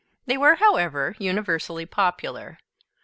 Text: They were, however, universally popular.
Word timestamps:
They 0.25 0.35
were, 0.35 0.55
however, 0.55 1.15
universally 1.19 1.85
popular. 1.85 2.57